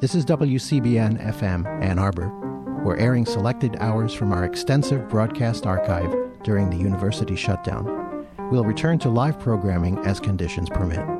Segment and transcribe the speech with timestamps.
[0.00, 2.32] This is WCBN FM Ann Arbor.
[2.82, 6.10] We're airing selected hours from our extensive broadcast archive
[6.42, 8.26] during the university shutdown.
[8.50, 11.19] We'll return to live programming as conditions permit.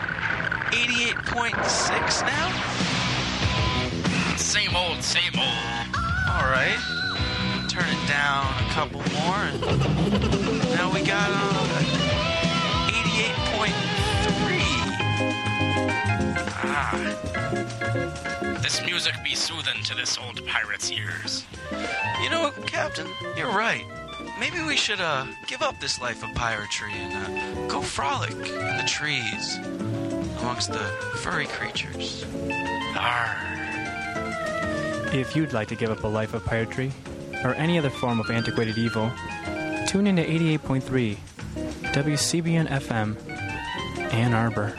[0.71, 2.49] 88.6 now.
[4.37, 5.95] Same old, same old.
[6.29, 6.79] All right.
[7.69, 9.51] Turn it down a couple more.
[10.75, 11.61] Now we got uh,
[16.63, 18.59] Ah.
[18.61, 21.45] This music be soothing to this old pirate's ears.
[22.21, 23.85] You know, Captain, you're right.
[24.39, 28.77] Maybe we should uh, give up this life of piratery and uh, go frolic in
[28.77, 29.59] the trees
[30.51, 30.79] amongst the
[31.19, 32.25] furry creatures.
[32.97, 33.37] Arr.
[35.13, 36.91] If you'd like to give up a life of piratery
[37.45, 39.09] or any other form of antiquated evil,
[39.87, 41.15] tune in to 88.3
[41.93, 43.15] WCBN FM,
[44.11, 44.77] Ann Arbor.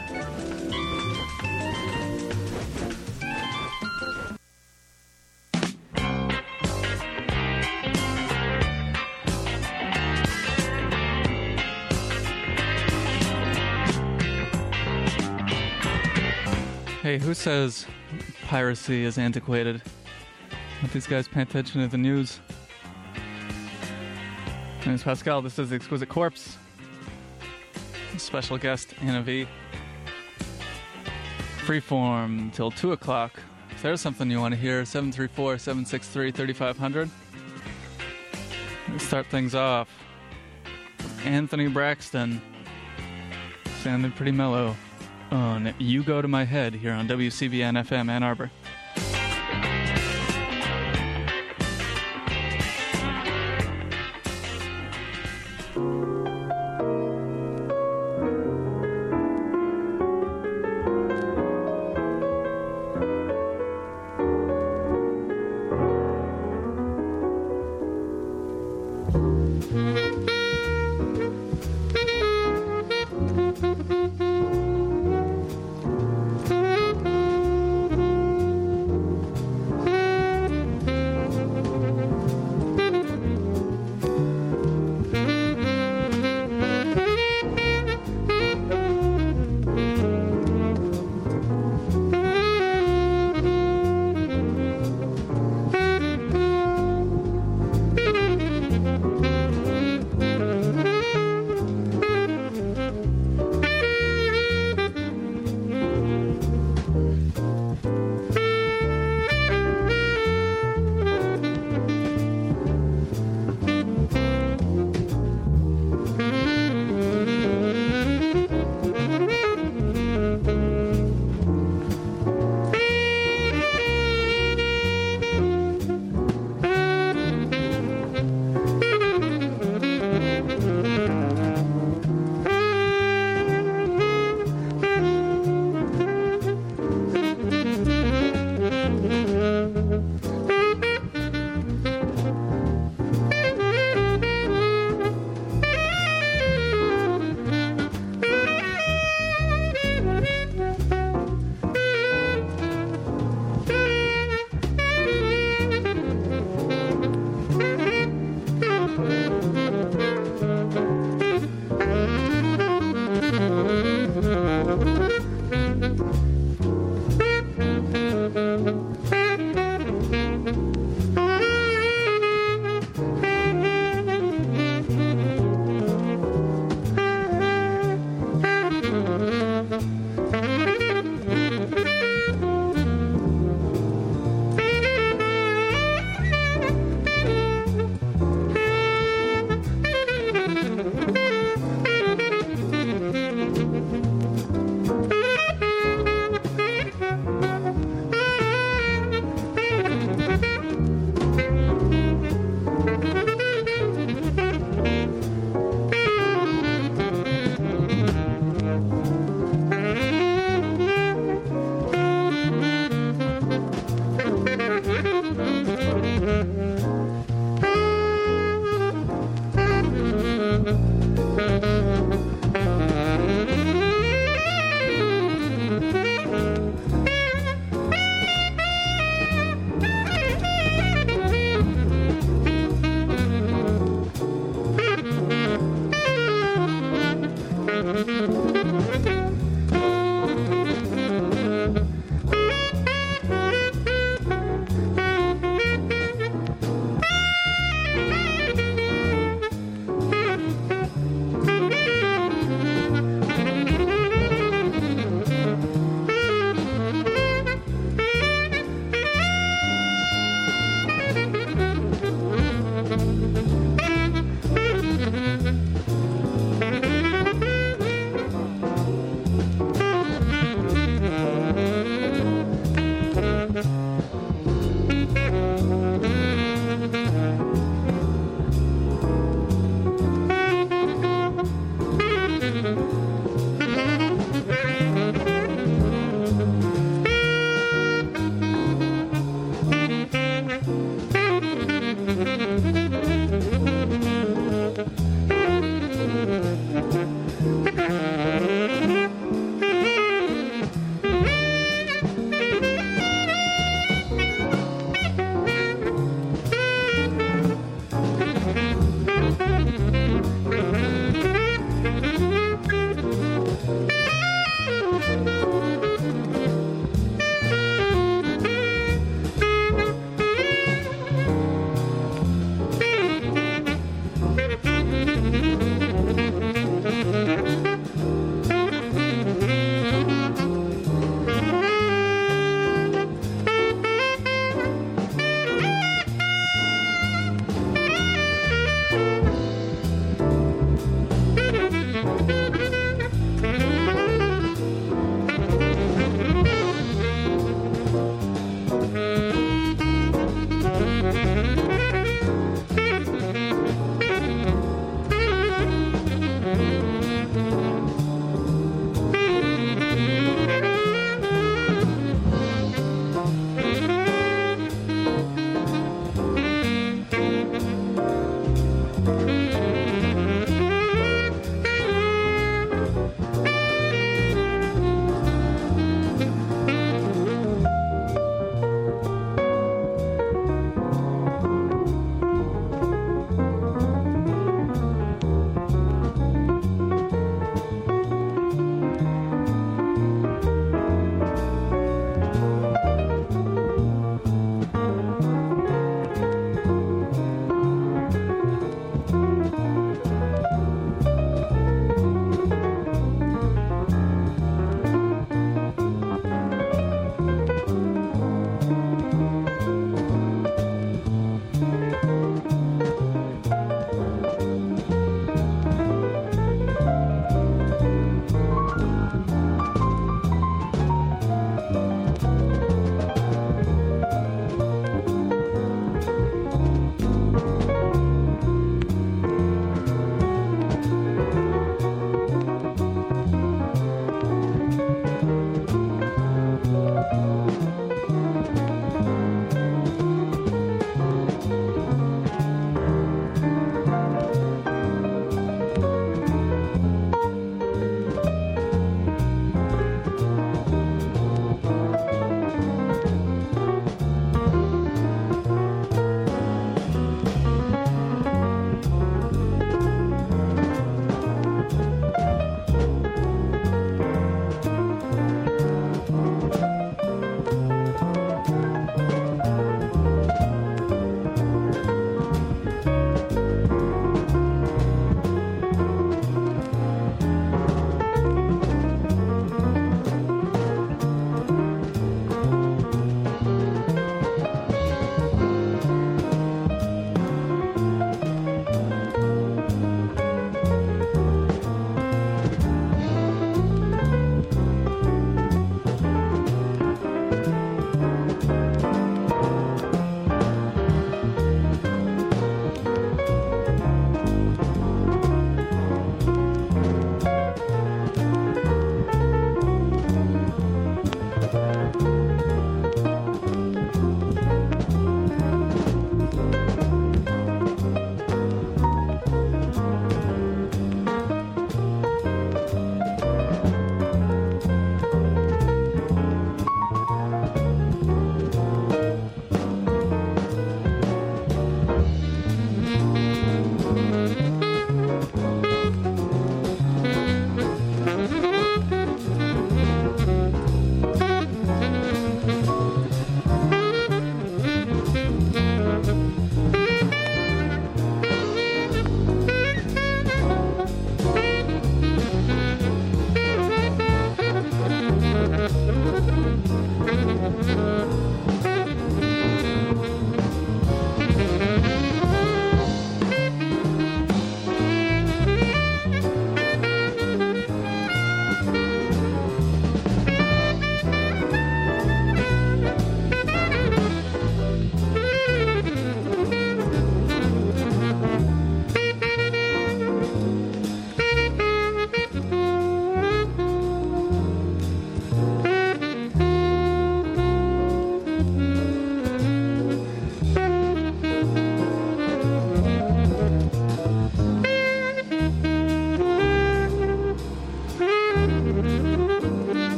[17.13, 17.85] Hey, who says
[18.47, 19.83] piracy is antiquated?
[20.81, 22.39] Let these guys pay attention to the news.
[24.79, 25.43] My name is Pascal.
[25.43, 26.57] This is the Exquisite Corpse.
[28.17, 29.45] Special guest Anna V.
[31.59, 33.39] Freeform till 2 o'clock.
[33.69, 37.11] If there's something you want to hear, 734 763 3500.
[38.97, 39.87] Start things off.
[41.25, 42.41] Anthony Braxton.
[43.83, 44.75] Sounded pretty mellow
[45.33, 48.51] on You Go to My Head here on WCBN FM Ann Arbor.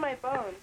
[0.00, 0.54] My phone.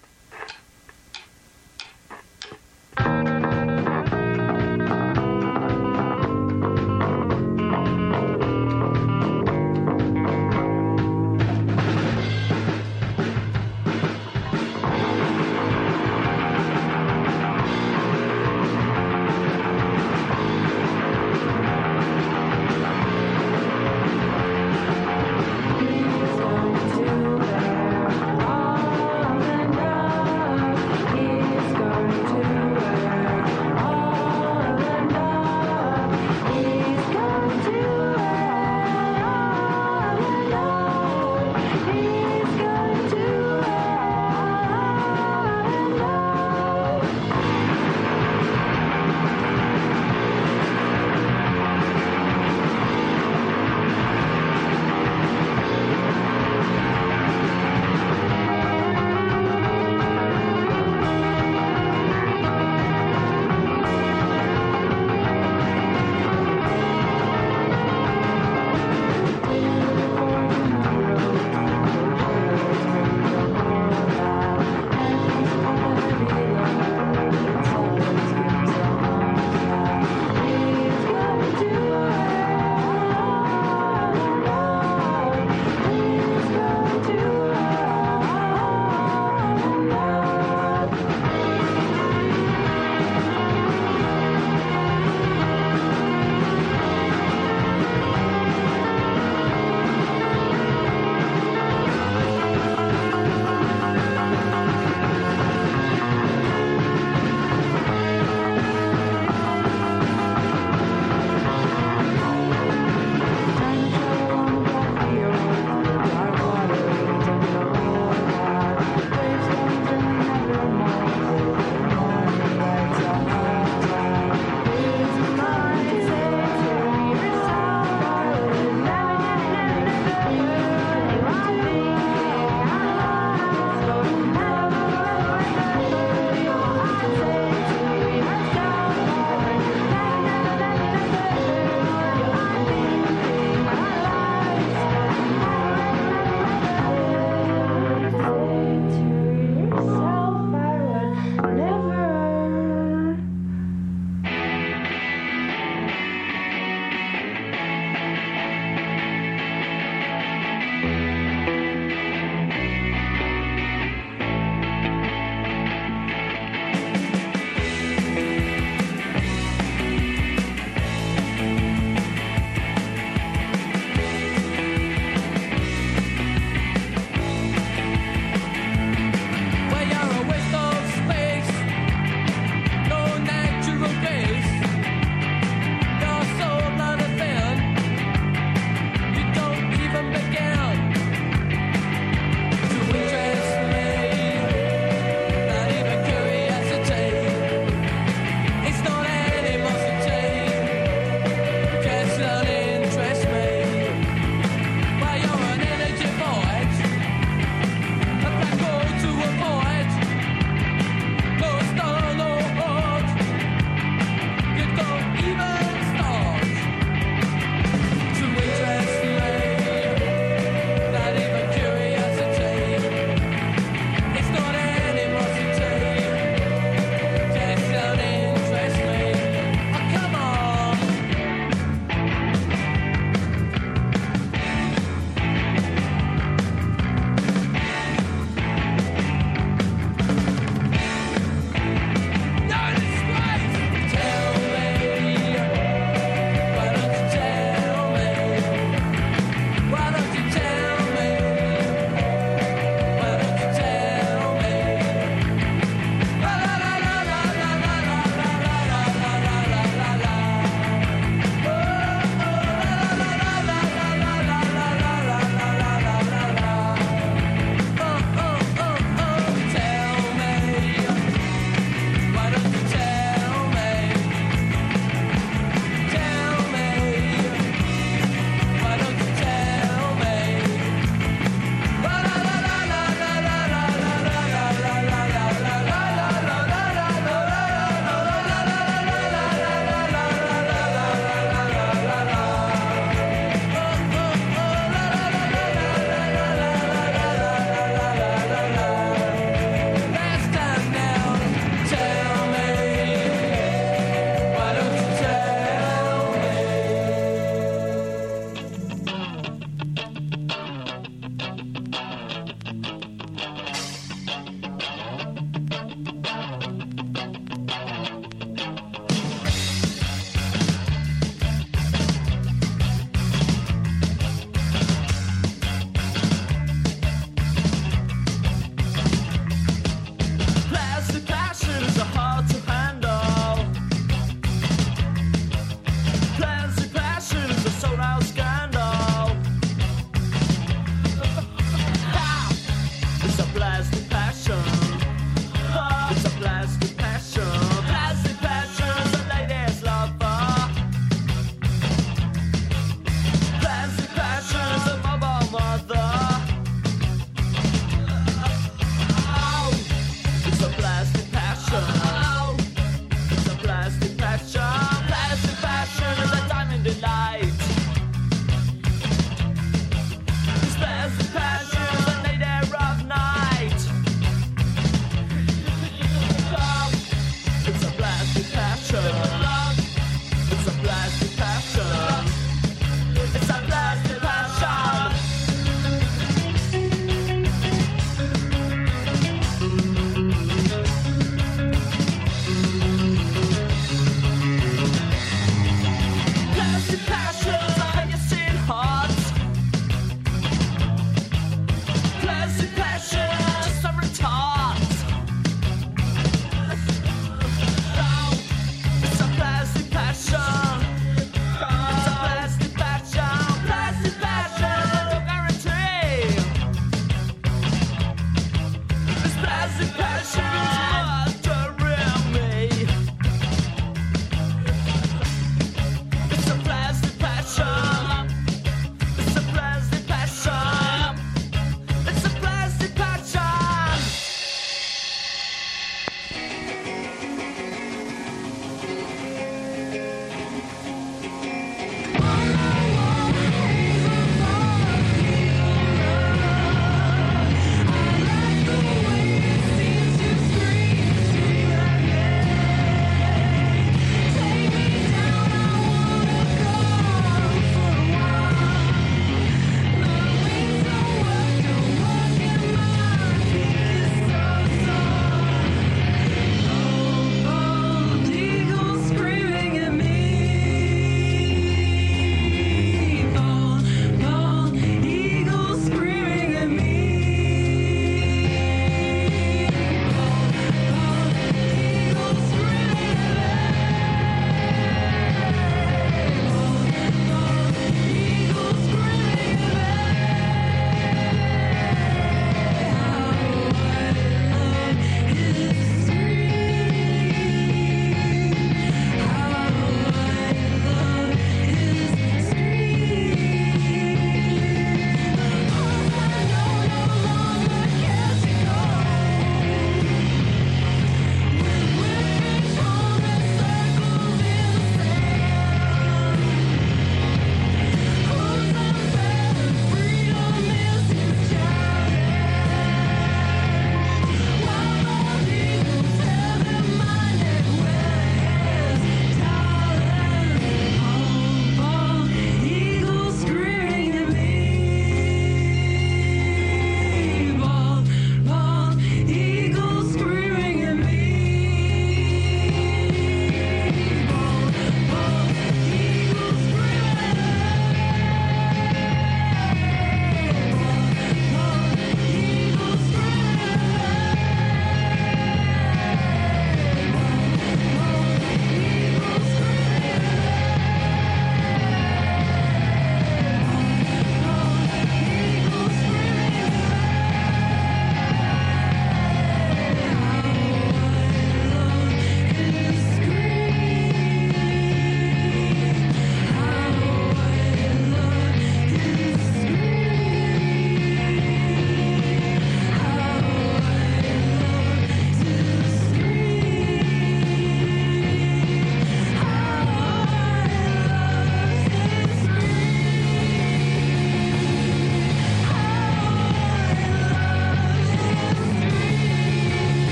[343.38, 343.77] Last.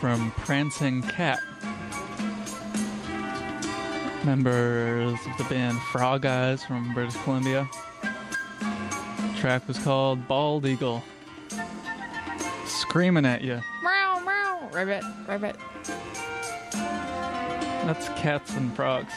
[0.00, 1.40] From Prancing Cat.
[4.24, 7.68] Members of the band Frog Eyes from British Columbia.
[8.50, 11.02] The track was called Bald Eagle.
[12.66, 13.60] Screaming at you.
[13.82, 14.68] Meow, meow.
[14.72, 15.56] Ribbit, ribbit.
[17.84, 19.12] That's cats and frogs.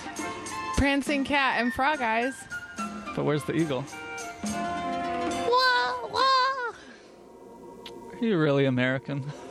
[0.77, 2.33] Prancing cat and frog eyes.
[3.15, 3.85] But where's the eagle?
[4.43, 6.73] Wah, wah.
[8.13, 9.31] Are you really American?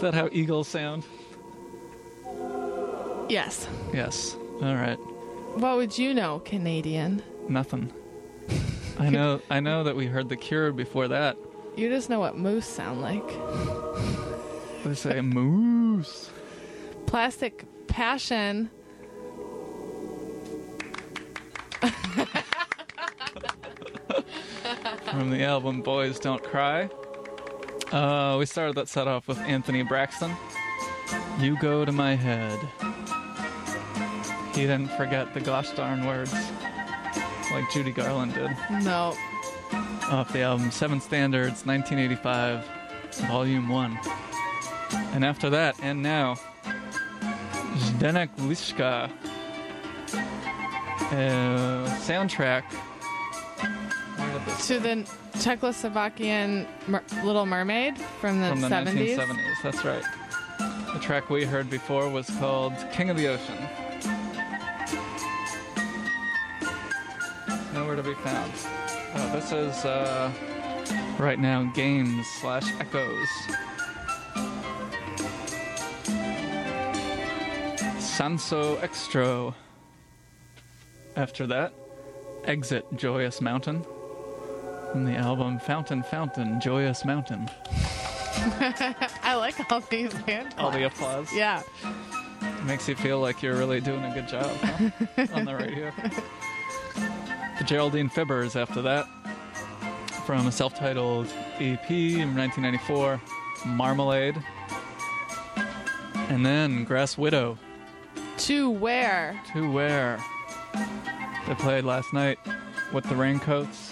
[0.00, 1.04] Is that how eagles sound?
[3.28, 3.68] Yes.
[3.92, 4.34] Yes.
[4.62, 4.96] All right.
[5.56, 7.22] What would you know, Canadian?
[7.50, 7.92] Nothing.
[8.98, 9.42] I know.
[9.50, 11.36] I know that we heard the Cure before that.
[11.76, 13.22] You just know what moose sound like.
[14.86, 16.30] They say moose.
[17.04, 18.70] Plastic Passion.
[25.10, 26.88] from the album Boys Don't Cry.
[27.92, 30.32] Uh, we started that set off with Anthony Braxton.
[31.40, 32.58] You go to my head.
[34.54, 36.32] He didn't forget the gosh darn words
[37.50, 38.50] like Judy Garland did.
[38.84, 39.14] No.
[40.08, 42.64] Off the album Seven Standards, 1985,
[43.28, 43.98] Volume 1.
[45.12, 46.36] And after that, and now,
[47.76, 49.10] Zdeněk Liška.
[51.12, 52.62] Uh, soundtrack.
[54.66, 55.04] To the
[55.40, 59.16] Czechoslovakian Mer- Little Mermaid from the, from the 70s.
[59.16, 59.62] 1970s.
[59.62, 60.04] That's right.
[60.92, 63.56] The track we heard before was called King of the Ocean.
[67.72, 68.52] Nowhere to be found.
[69.14, 70.30] Oh, this is uh,
[71.18, 73.28] right now games slash echoes.
[77.98, 79.54] Sanso-Xtro.
[81.16, 81.72] After that,
[82.44, 83.84] Exit Joyous Mountain.
[84.92, 87.48] From the album Fountain Fountain Joyous Mountain.
[89.22, 91.32] I like all these band All the applause.
[91.32, 91.62] Yeah.
[92.66, 95.26] Makes you feel like you're really doing a good job huh?
[95.34, 95.92] on the radio.
[97.58, 99.06] The Geraldine Fibbers after that,
[100.26, 101.28] from a self titled
[101.60, 103.20] EP in 1994,
[103.66, 104.42] Marmalade.
[106.28, 107.58] And then Grass Widow,
[108.38, 109.40] To where?
[109.52, 110.18] To Wear.
[111.46, 112.40] They played last night
[112.92, 113.89] with the raincoats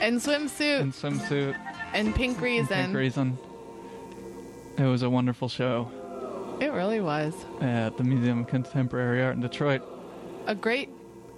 [0.00, 1.56] And swimsuit and swimsuit
[1.92, 2.84] and pink and reason.
[2.84, 3.38] pink reason.
[4.78, 5.90] It was a wonderful show
[6.60, 7.34] It really was.
[7.60, 9.82] at the Museum of Contemporary Art in Detroit.
[10.46, 10.88] A great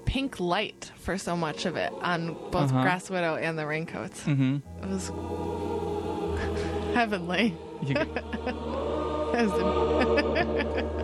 [0.05, 2.83] pink light for so much of it on both Uh-huh.
[2.83, 4.23] Grass Widow and the Raincoats.
[4.25, 4.57] Mm-hmm.
[4.85, 5.09] It was
[6.95, 7.55] heavenly.
[7.83, 7.97] You,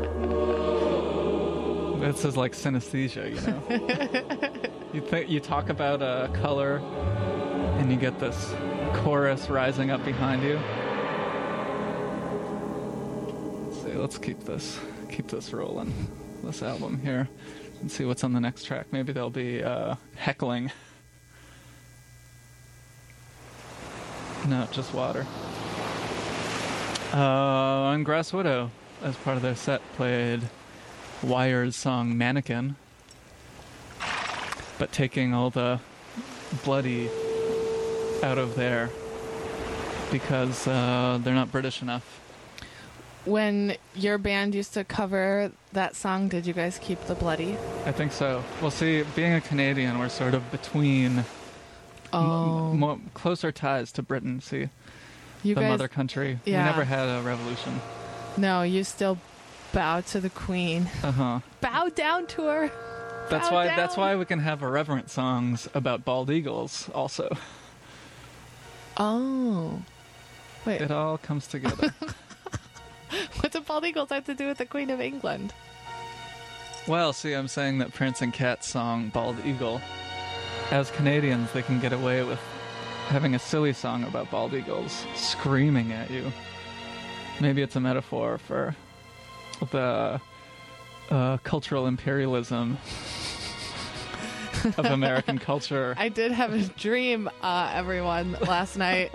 [1.98, 3.60] This is like synesthesia, you know.
[4.92, 6.78] you think you talk about a color,
[7.78, 8.54] and you get this
[8.92, 10.58] chorus rising up behind you.
[13.66, 13.92] Let's see.
[13.92, 14.78] Let's keep this
[15.10, 15.92] keep this rolling.
[16.42, 17.28] This album here,
[17.80, 18.86] and see what's on the next track.
[18.92, 20.70] Maybe they'll be uh, heckling.
[24.46, 25.26] No, just water.
[27.12, 28.70] Uh, on Grass Widow,
[29.02, 30.42] as part of their set, played
[31.22, 32.76] Wire's song Mannequin,
[34.78, 35.80] but taking all the
[36.64, 37.10] bloody
[38.22, 38.90] out of there
[40.10, 42.20] because uh, they're not British enough.
[43.24, 47.56] when your band used to cover that song, did you guys keep the bloody?
[47.84, 48.42] I think so.
[48.62, 51.24] Well, see, being a Canadian, we're sort of between
[52.10, 54.40] Oh, m- more closer ties to Britain.
[54.40, 54.70] See,
[55.42, 55.70] you the guys.
[55.70, 56.38] mother country.
[56.46, 56.64] yeah.
[56.64, 57.80] We never had a revolution.
[58.38, 59.18] No, you still
[59.74, 60.88] bow to the queen.
[61.02, 61.40] Uh huh.
[61.60, 62.70] Bow down to her.
[63.28, 63.66] That's Bow why.
[63.66, 66.88] That's why we can have irreverent songs about bald eagles.
[66.94, 67.28] Also,
[68.98, 69.80] Oh.
[70.66, 71.94] Wait, it all comes together.
[73.40, 75.54] what do bald eagles have to do with the Queen of England?
[76.86, 79.80] Well, see, I'm saying that Prancing Cat's song "Bald Eagle."
[80.70, 82.40] As Canadians, they can get away with
[83.08, 86.30] having a silly song about bald eagles screaming at you.
[87.40, 88.74] Maybe it's a metaphor for
[89.70, 90.20] the
[91.10, 92.76] uh, cultural imperialism
[94.76, 95.94] of American culture.
[95.98, 99.14] I did have a dream, uh, everyone, last night,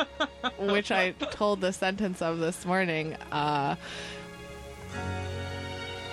[0.57, 3.15] which I told the sentence of this morning.
[3.31, 3.75] Uh,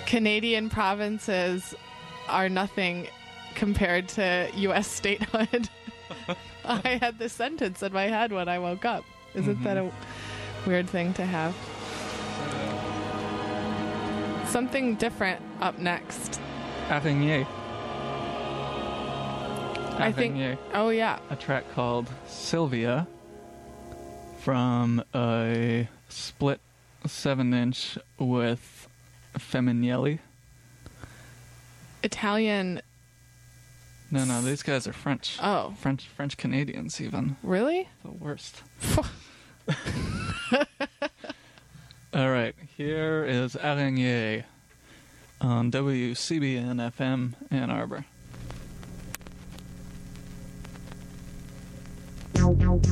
[0.06, 1.74] Canadian provinces
[2.28, 3.06] are nothing
[3.54, 4.86] compared to U.S.
[4.88, 5.68] statehood.
[6.64, 9.04] I had this sentence in my head when I woke up.
[9.34, 9.90] Isn't that a
[10.66, 11.54] weird thing to have?
[14.48, 16.40] Something different up next.
[16.88, 17.46] Avignon.
[20.00, 20.34] I think.
[20.36, 20.58] Avignon.
[20.74, 21.18] Oh yeah.
[21.30, 23.06] a track called Sylvia
[24.40, 26.60] from a split
[27.06, 28.88] seven inch with
[29.34, 30.18] Feminielli.
[32.02, 32.80] Italian.
[34.10, 35.38] No, no, these guys are French.
[35.40, 37.88] Oh, French, French Canadians, even really?
[38.04, 38.62] the worst.
[42.12, 44.42] All right, here is Araignée
[45.40, 48.04] on WCBN FM Ann Arbor.
[52.50, 52.90] Bye.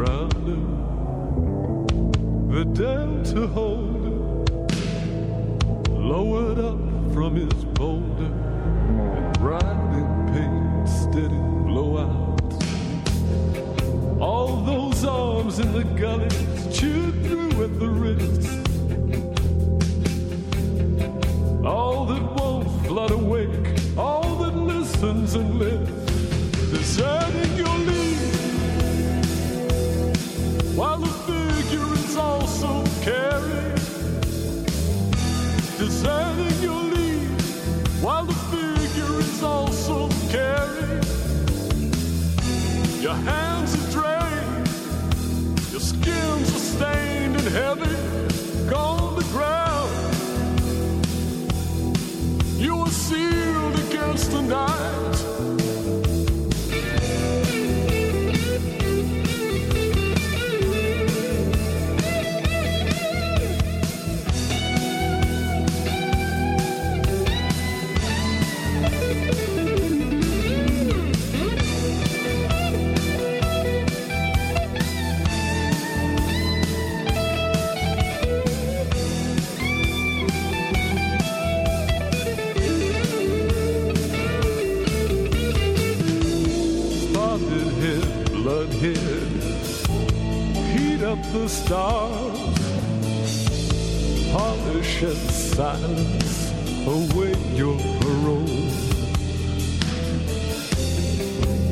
[0.00, 0.31] Of
[88.82, 88.96] head,
[90.74, 92.38] heat up the stars,
[94.32, 96.52] polish and silence
[96.84, 98.46] await your parole.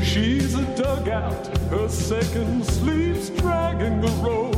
[0.04, 4.54] She's a dugout, her second sleeps dragging the road.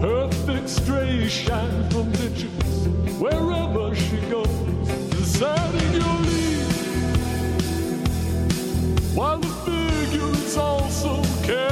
[0.00, 2.86] Her thick strays shine from ditches
[3.18, 4.46] wherever she goes,
[5.10, 6.46] deserting your lead.
[9.16, 9.55] While the
[10.46, 11.65] is also carried,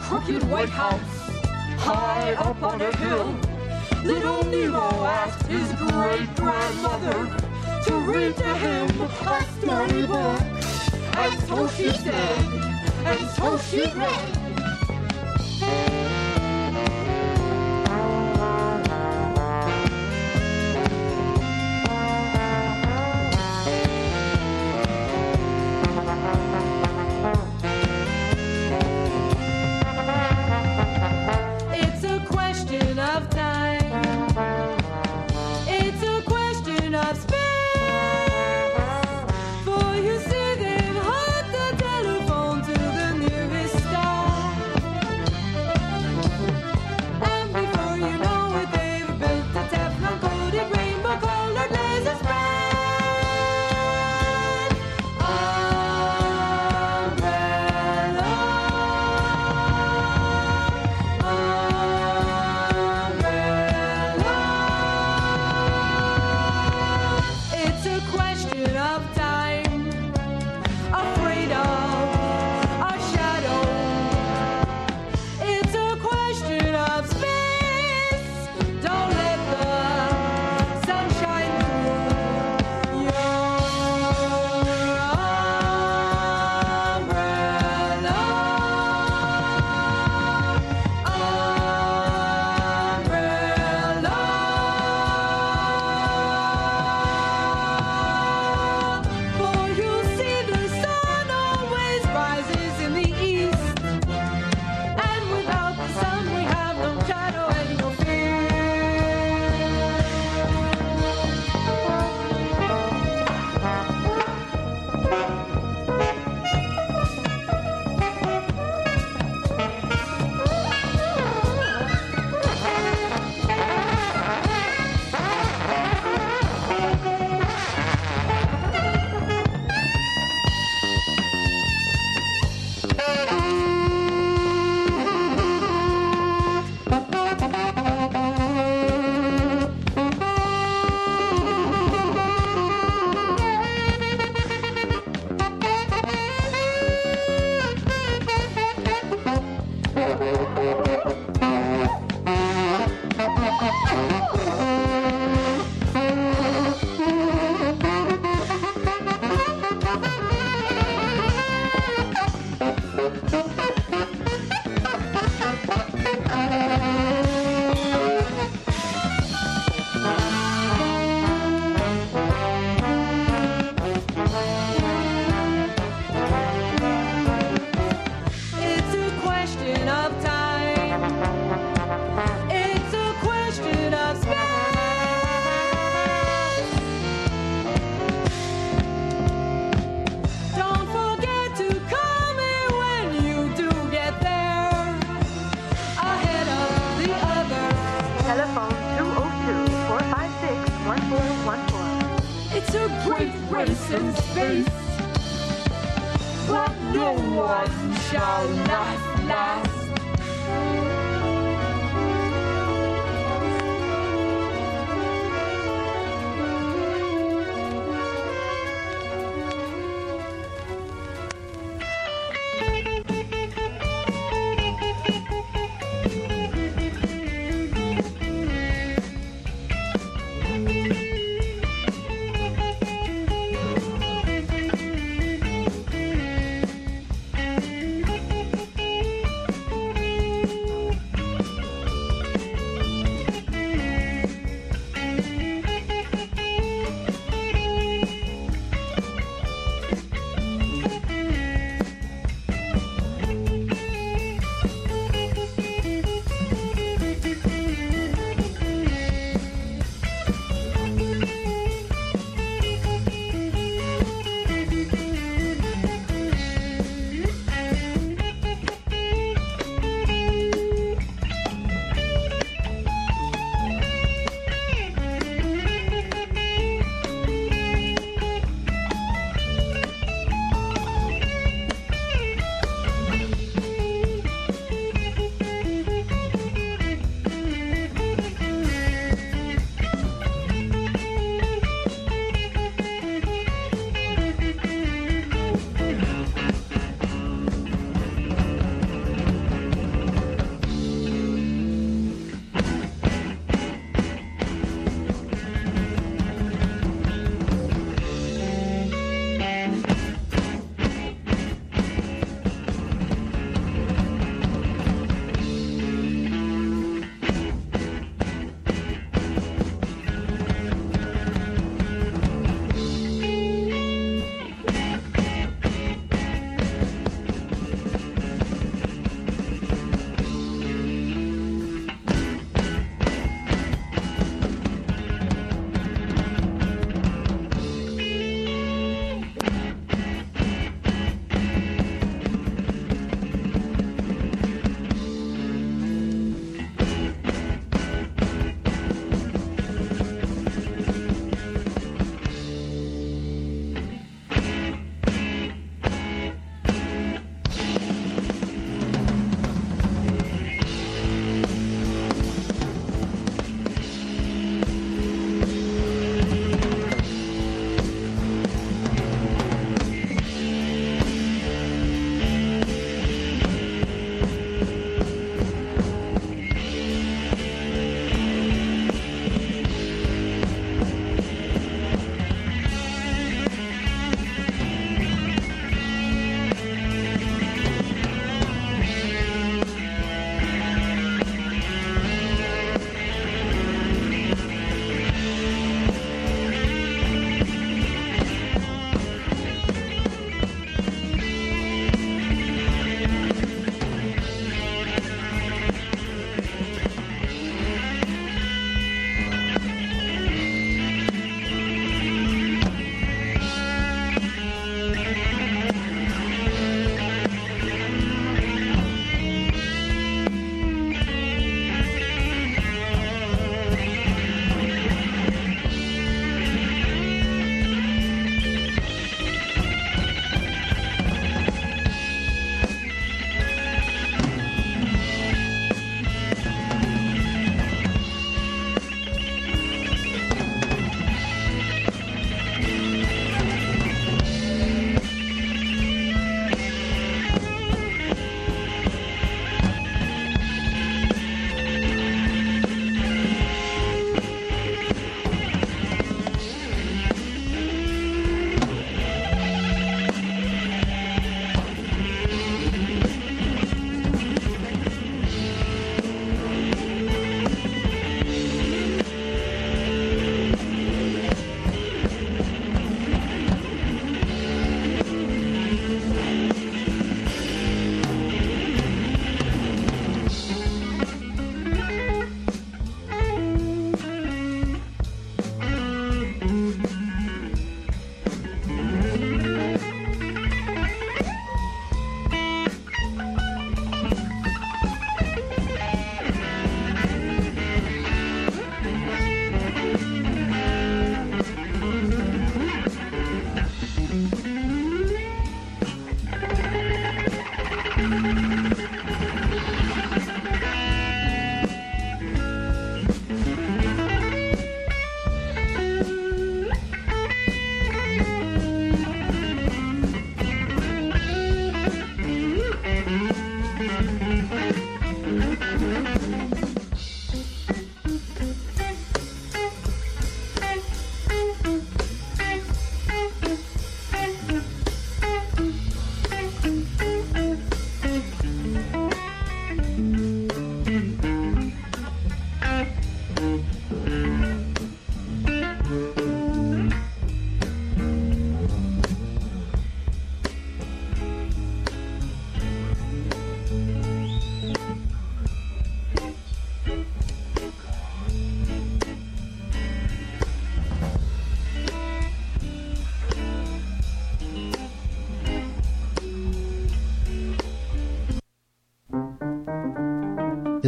[0.00, 1.00] crooked White House,
[1.78, 3.34] high up on a hill.
[4.04, 7.26] Little Nemo asked his great grandmother
[7.84, 10.40] to read to him a storybook.
[11.16, 12.38] And so she did,
[13.04, 14.47] and so she read.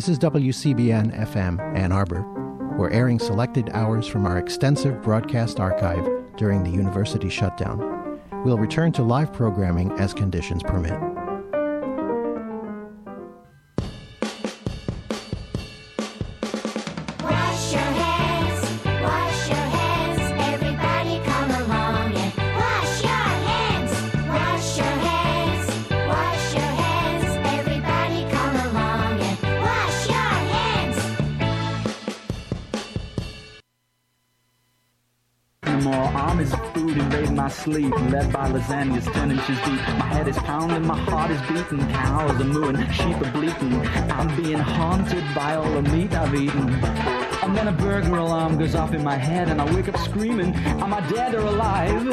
[0.01, 2.23] This is WCBN FM Ann Arbor.
[2.79, 8.19] We're airing selected hours from our extensive broadcast archive during the university shutdown.
[8.43, 10.99] We'll return to live programming as conditions permit.
[38.31, 39.81] By lasagnas ten inches deep.
[39.99, 43.75] My head is pounding, my heart is beating, cows are mooing, sheep are bleating.
[44.11, 46.69] I'm being haunted by all the meat I've eaten.
[47.43, 50.55] And then a burger alarm goes off in my head, and I wake up screaming,
[50.55, 52.07] Am I dead or alive?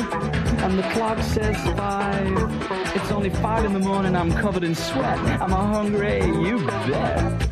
[0.63, 2.95] And the clock says five.
[2.95, 5.19] It's only five in the morning, I'm covered in sweat.
[5.41, 6.25] Am I hungry?
[6.25, 7.46] You bet.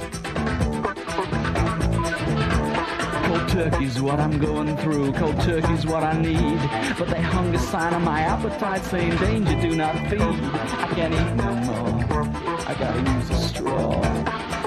[3.56, 6.60] Turkey's what I'm going through, cold turkey's what I need.
[7.00, 10.22] But they hung a sign on my appetite saying, Danger, do not feed.
[10.22, 12.24] I can't eat no more.
[12.70, 14.02] I gotta use a straw.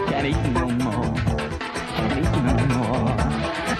[0.08, 1.14] Can't eat no more.
[1.96, 3.08] Can't eat no more.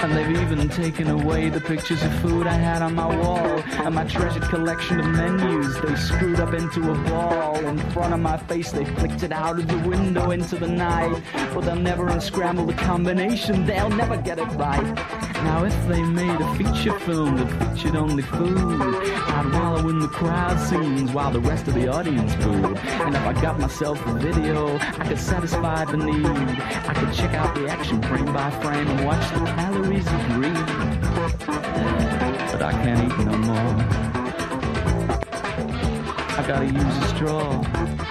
[0.03, 3.95] And they've even taken away the pictures of food I had on my wall and
[3.95, 5.81] my treasured collection of menus.
[5.81, 8.71] They screwed up into a ball in front of my face.
[8.71, 11.23] They flicked it out of the window into the night.
[11.55, 13.67] But they'll never unscramble the combination.
[13.67, 14.95] They'll never get it right.
[15.45, 20.09] Now, if they made a feature film that featured only food, I'd wallow in the
[20.09, 22.77] crowd scenes while the rest of the audience booed.
[22.77, 26.27] And if I got myself a video, I could satisfy the need.
[26.27, 30.53] I could check out the action frame by frame and watch the calories agree.
[32.53, 34.08] But I can't eat no more.
[36.49, 38.08] Gotta use a straw.